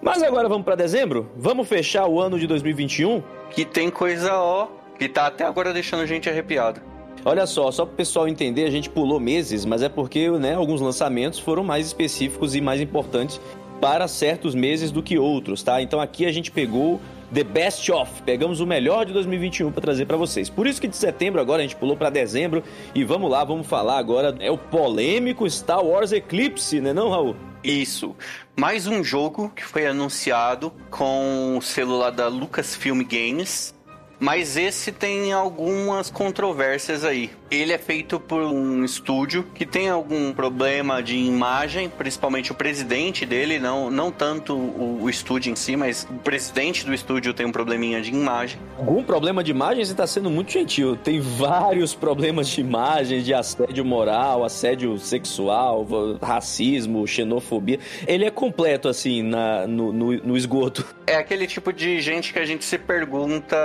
[0.00, 1.30] Mas agora vamos para dezembro?
[1.36, 3.22] Vamos fechar o ano de 2021?
[3.50, 6.80] Que tem coisa, ó, que tá até agora deixando a gente arrepiado.
[7.24, 10.54] Olha só, só para o pessoal entender, a gente pulou meses, mas é porque né,
[10.54, 13.40] alguns lançamentos foram mais específicos e mais importantes
[13.80, 15.80] para certos meses do que outros, tá?
[15.80, 17.00] Então aqui a gente pegou
[17.32, 18.22] The Best Of.
[18.22, 20.48] Pegamos o melhor de 2021 para trazer para vocês.
[20.48, 22.62] Por isso que de setembro agora a gente pulou para dezembro
[22.94, 27.36] e vamos lá, vamos falar agora é o polêmico Star Wars Eclipse, né, não, Raul?
[27.62, 28.16] Isso.
[28.56, 33.74] Mais um jogo que foi anunciado com o celular da Lucasfilm Games
[34.18, 37.30] mas esse tem algumas controvérsias aí.
[37.50, 43.24] Ele é feito por um estúdio que tem algum problema de imagem, principalmente o presidente
[43.24, 47.46] dele, não, não tanto o, o estúdio em si, mas o presidente do estúdio tem
[47.46, 48.60] um probleminha de imagem.
[48.76, 49.84] Algum problema de imagem?
[49.84, 50.96] Você está sendo muito gentil.
[50.96, 55.86] Tem vários problemas de imagem, de assédio moral, assédio sexual,
[56.20, 57.78] racismo, xenofobia.
[58.06, 60.84] Ele é completo, assim, na, no, no, no esgoto.
[61.08, 63.56] É aquele tipo de gente que a gente se pergunta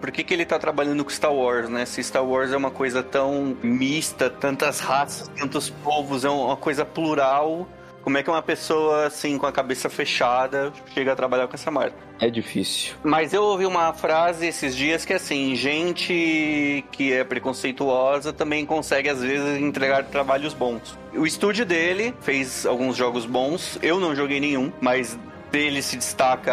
[0.00, 1.84] por que, que ele tá trabalhando com Star Wars, né?
[1.84, 3.23] Se Star Wars é uma coisa tão
[3.62, 7.66] mista, tantas raças, tantos povos, é uma coisa plural.
[8.02, 11.70] Como é que uma pessoa, assim, com a cabeça fechada, chega a trabalhar com essa
[11.70, 11.96] marca?
[12.20, 12.94] É difícil.
[13.02, 19.08] Mas eu ouvi uma frase esses dias que, assim, gente que é preconceituosa também consegue,
[19.08, 20.98] às vezes, entregar trabalhos bons.
[21.14, 23.78] O estúdio dele fez alguns jogos bons.
[23.80, 25.18] Eu não joguei nenhum, mas
[25.50, 26.52] dele se destaca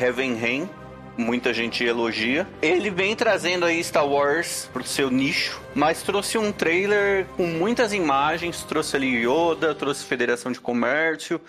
[0.00, 0.68] Heaven Rain,
[1.16, 2.46] muita gente elogia.
[2.60, 7.92] Ele vem trazendo aí Star Wars pro seu nicho, mas trouxe um trailer com muitas
[7.92, 11.40] imagens, trouxe ali Yoda, trouxe Federação de Comércio,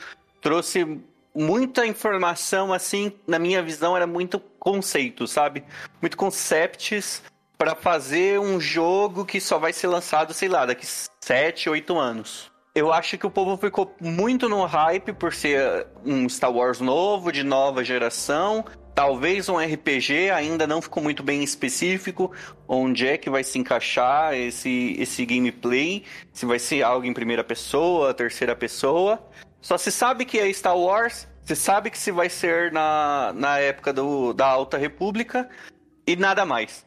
[0.41, 0.99] trouxe
[1.35, 5.63] muita informação assim, na minha visão era muito conceito, sabe?
[6.01, 7.23] Muito concepts
[7.57, 10.85] para fazer um jogo que só vai ser lançado, sei lá, daqui
[11.21, 12.51] 7, 8 anos.
[12.75, 17.31] Eu acho que o povo ficou muito no hype por ser um Star Wars novo,
[17.31, 18.65] de nova geração,
[18.95, 22.31] Talvez um RPG ainda não ficou muito bem específico
[22.67, 27.43] onde é que vai se encaixar esse, esse gameplay, se vai ser algo em primeira
[27.43, 29.19] pessoa, terceira pessoa.
[29.59, 33.57] Só se sabe que é Star Wars, se sabe que se vai ser na, na
[33.57, 35.49] época do, da Alta República
[36.05, 36.85] e nada mais.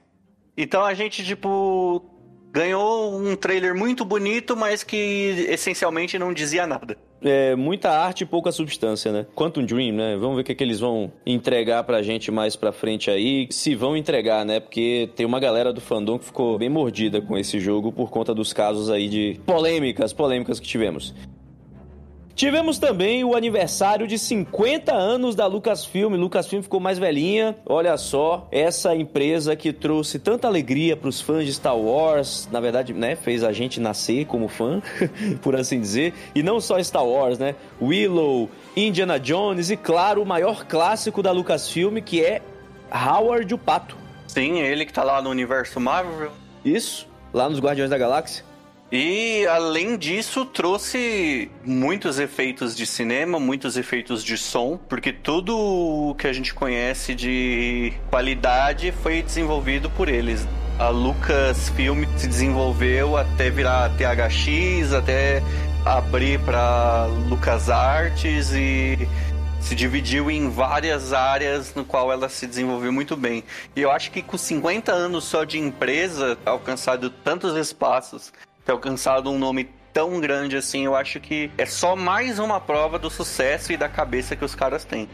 [0.57, 2.16] Então a gente, tipo,
[2.57, 8.27] ganhou um trailer muito bonito, mas que essencialmente não dizia nada é, muita arte e
[8.27, 9.27] pouca substância, né?
[9.35, 10.17] Quantum Dream, né?
[10.17, 13.49] Vamos ver o que, é que eles vão entregar pra gente mais pra frente aí.
[13.51, 14.61] Se vão entregar, né?
[14.61, 18.35] Porque tem uma galera do fandom que ficou bem mordida com esse jogo por conta
[18.35, 21.15] dos casos aí de polêmicas, polêmicas que tivemos.
[22.37, 26.17] Tivemos também o aniversário de 50 anos da Lucasfilm.
[26.17, 27.57] Lucasfilm ficou mais velhinha.
[27.65, 32.61] Olha só, essa empresa que trouxe tanta alegria para os fãs de Star Wars, na
[32.61, 34.83] verdade, né, fez a gente nascer como fã,
[35.41, 36.13] por assim dizer.
[36.35, 37.55] E não só Star Wars, né?
[37.81, 42.43] Willow, Indiana Jones e claro, o maior clássico da Lucasfilm, que é
[42.93, 43.97] Howard o Pato.
[44.29, 46.33] Sim, ele que tá lá no universo Marvel.
[46.63, 48.45] Isso, lá nos Guardiões da Galáxia.
[48.91, 56.15] E além disso, trouxe muitos efeitos de cinema, muitos efeitos de som, porque tudo o
[56.15, 60.47] que a gente conhece de qualidade foi desenvolvido por eles.
[60.79, 65.43] A Lucasfilm se desenvolveu até virar THX, até
[65.85, 69.09] abrir para LucasArts e
[69.61, 73.43] se dividiu em várias áreas no qual ela se desenvolveu muito bem.
[73.75, 78.33] E eu acho que com 50 anos só de empresa, alcançado tantos espaços
[78.67, 82.99] ter alcançado um nome tão grande assim, eu acho que é só mais uma prova
[82.99, 85.09] do sucesso e da cabeça que os caras têm.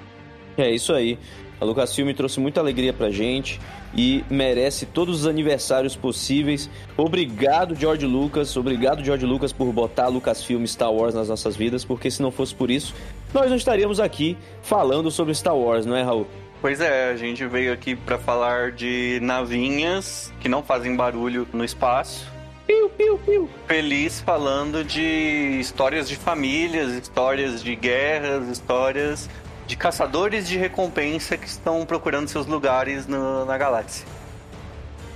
[0.57, 1.19] É isso aí.
[1.61, 3.61] A Lucasfilm trouxe muita alegria pra gente
[3.95, 6.69] e merece todos os aniversários possíveis.
[6.97, 8.57] Obrigado, George Lucas.
[8.57, 12.33] Obrigado, George Lucas, por botar a Lucasfilm Star Wars nas nossas vidas, porque se não
[12.33, 12.95] fosse por isso,
[13.33, 16.27] nós não estaríamos aqui falando sobre Star Wars, não é, Raul?
[16.61, 21.65] Pois é, a gente veio aqui para falar de navinhas que não fazem barulho no
[21.65, 22.32] espaço.
[22.67, 23.51] Piu, piu, piu.
[23.67, 29.29] Feliz falando de histórias de famílias, histórias de guerras, histórias
[29.67, 34.07] de caçadores de recompensa que estão procurando seus lugares no, na galáxia.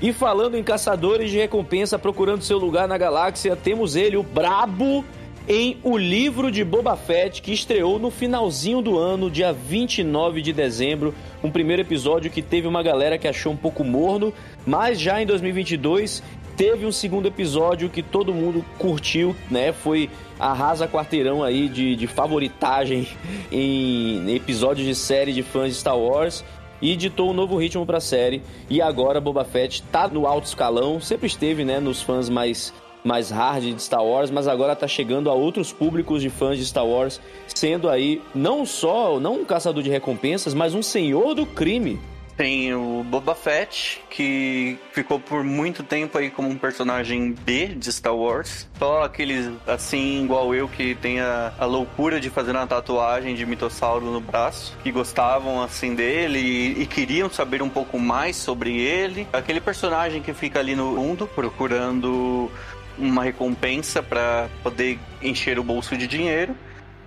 [0.00, 5.04] E falando em caçadores de recompensa procurando seu lugar na galáxia, temos ele, o Brabo
[5.48, 10.52] em O Livro de Boba Fett, que estreou no finalzinho do ano, dia 29 de
[10.52, 11.14] dezembro.
[11.42, 14.34] Um primeiro episódio que teve uma galera que achou um pouco morno,
[14.66, 16.22] mas já em 2022
[16.56, 19.72] teve um segundo episódio que todo mundo curtiu, né?
[19.72, 23.06] Foi arrasa quarteirão aí de, de favoritagem
[23.52, 26.44] em episódios de série de fãs de Star Wars
[26.80, 28.42] e ditou um novo ritmo para a série.
[28.68, 32.72] E agora Boba Fett tá no alto escalão, sempre esteve, né, nos fãs mais
[33.04, 36.66] mais hard de Star Wars, mas agora tá chegando a outros públicos de fãs de
[36.66, 41.46] Star Wars, sendo aí não só não um caçador de recompensas, mas um senhor do
[41.46, 42.00] crime.
[42.36, 47.90] Tem o Boba Fett, que ficou por muito tempo aí como um personagem B de
[47.90, 48.68] Star Wars.
[48.78, 53.46] Só aqueles, assim, igual eu, que tem a, a loucura de fazer uma tatuagem de
[53.46, 58.78] mitossauro no braço, que gostavam, assim, dele e, e queriam saber um pouco mais sobre
[58.78, 59.26] ele.
[59.32, 62.50] Aquele personagem que fica ali no mundo procurando
[62.98, 66.54] uma recompensa para poder encher o bolso de dinheiro.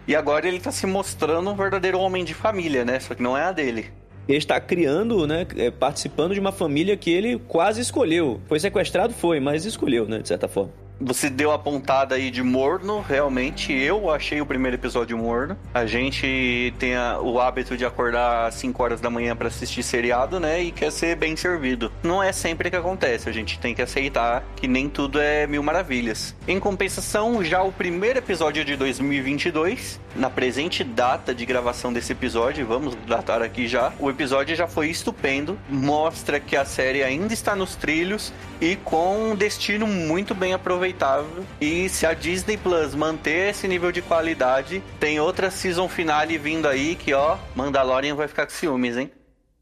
[0.07, 2.99] E agora ele tá se mostrando um verdadeiro homem de família, né?
[2.99, 3.91] Só que não é a dele.
[4.29, 5.45] Ele está criando, né?
[5.57, 8.39] é, Participando de uma família que ele quase escolheu.
[8.47, 9.11] Foi sequestrado?
[9.11, 10.19] Foi, mas escolheu, né?
[10.19, 10.71] De certa forma.
[11.01, 13.71] Você deu a pontada aí de morno, realmente.
[13.71, 15.57] Eu achei o primeiro episódio morno.
[15.73, 19.81] A gente tem a- o hábito de acordar às 5 horas da manhã pra assistir
[19.81, 20.61] seriado, né?
[20.61, 21.89] E quer ser bem servido.
[22.03, 23.29] Não é sempre que acontece.
[23.29, 26.35] A gente tem que aceitar que nem tudo é mil maravilhas.
[26.45, 32.65] Em compensação, já o primeiro episódio de 2022, na presente data de gravação desse episódio,
[32.67, 33.93] vamos datar aqui já.
[33.99, 35.57] O episódio já foi estupendo.
[35.69, 40.53] Mostra que a série ainda está nos trilhos e com um destino muito bem
[40.89, 41.45] aproveitável.
[41.61, 46.67] E se a Disney Plus manter esse nível de qualidade, tem outra season finale vindo
[46.67, 49.11] aí que, ó, Mandalorian vai ficar com ciúmes, hein?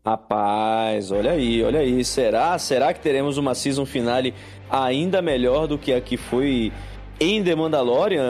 [0.06, 2.04] Rapaz, olha aí, olha aí.
[2.04, 2.58] Será?
[2.58, 4.34] Será que teremos uma season finale
[4.70, 6.72] ainda melhor do que a que foi
[7.20, 8.24] em The Mandalorian?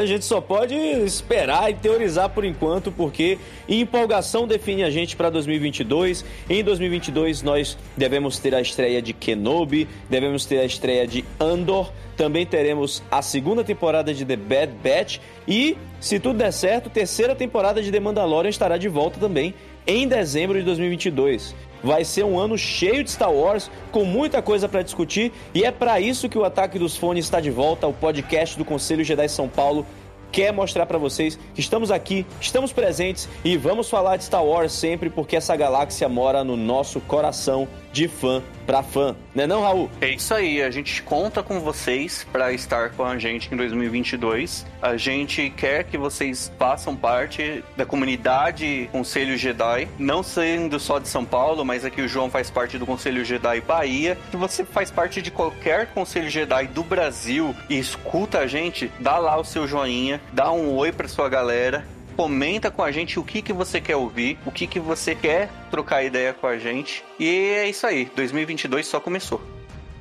[0.00, 5.30] A gente só pode esperar e teorizar por enquanto, porque empolgação define a gente para
[5.30, 6.24] 2022.
[6.48, 11.90] Em 2022 nós devemos ter a estreia de Kenobi, devemos ter a estreia de Andor,
[12.16, 17.34] também teremos a segunda temporada de The Bad Batch e, se tudo der certo, terceira
[17.34, 19.54] temporada de The Mandalorian estará de volta também
[19.86, 21.54] em dezembro de 2022.
[21.82, 25.70] Vai ser um ano cheio de Star Wars, com muita coisa para discutir, e é
[25.70, 29.28] para isso que o Ataque dos Fones está de volta, o podcast do Conselho Jedi
[29.28, 29.86] São Paulo
[30.34, 34.72] quer mostrar para vocês que estamos aqui, estamos presentes e vamos falar de Star Wars
[34.72, 39.14] sempre, porque essa galáxia mora no nosso coração de fã para fã.
[39.34, 39.88] Né não, Raul?
[40.00, 44.66] É isso aí, a gente conta com vocês para estar com a gente em 2022.
[44.82, 51.08] A gente quer que vocês façam parte da comunidade Conselho Jedi, não sendo só de
[51.08, 54.18] São Paulo, mas aqui o João faz parte do Conselho Jedi Bahia.
[54.30, 59.18] Se você faz parte de qualquer Conselho Jedi do Brasil e escuta a gente, dá
[59.18, 61.93] lá o seu joinha, dá um oi para sua galera.
[62.16, 65.50] Comenta com a gente o que, que você quer ouvir, o que, que você quer
[65.70, 67.04] trocar ideia com a gente.
[67.18, 69.40] E é isso aí, 2022 só começou.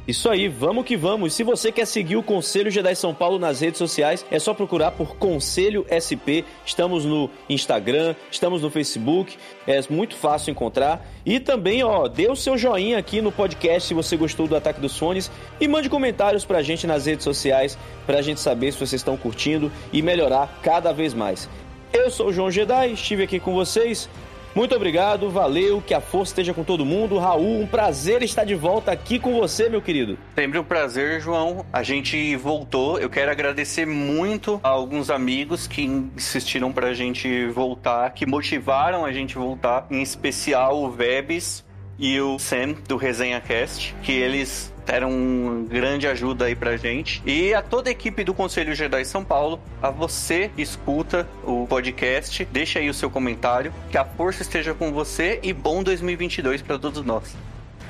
[0.05, 1.34] Isso aí, vamos que vamos.
[1.34, 4.91] Se você quer seguir o Conselho Jedi São Paulo nas redes sociais, é só procurar
[4.91, 6.43] por Conselho SP.
[6.66, 11.07] Estamos no Instagram, estamos no Facebook, é muito fácil encontrar.
[11.26, 14.82] E também, ó, dê o seu joinha aqui no podcast se você gostou do Ataque
[14.82, 18.99] dos Fones e mande comentários pra gente nas redes sociais pra gente saber se vocês
[18.99, 21.47] estão curtindo e melhorar cada vez mais.
[21.93, 24.09] Eu sou o João Jedi, estive aqui com vocês.
[24.55, 27.19] Muito obrigado, valeu, que a força esteja com todo mundo.
[27.19, 30.17] Raul, um prazer estar de volta aqui com você, meu querido.
[30.35, 31.63] Sempre um prazer, João.
[31.71, 32.99] A gente voltou.
[32.99, 39.11] Eu quero agradecer muito a alguns amigos que insistiram pra gente voltar, que motivaram a
[39.11, 41.63] gente voltar, em especial o Vebs
[41.97, 47.21] e o Sam do Resenha Cast, que eles deram uma grande ajuda aí pra gente.
[47.25, 51.65] E a toda a equipe do Conselho Jedi São Paulo, a você que escuta o
[51.67, 56.61] podcast, deixa aí o seu comentário, que a força esteja com você e bom 2022
[56.61, 57.35] pra todos nós.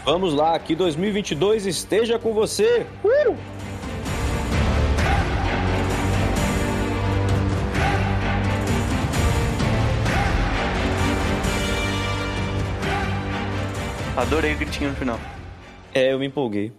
[0.05, 2.85] Vamos lá, que 2022 esteja com você.
[3.03, 3.72] Uh!
[14.15, 15.19] Adorei o gritinho no final.
[15.91, 16.71] É, eu me empolguei.